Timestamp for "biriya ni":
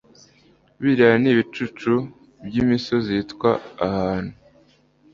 0.81-1.29